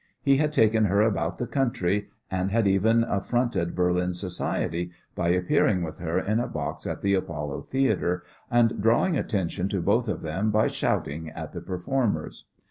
[0.23, 5.83] He had taken her about the country, and had even affronted Berlin society by appearing
[5.83, 10.23] with her in a box at the Apollo Theatre, and drawing attention to both of
[10.23, 12.45] them by shouting at the performers.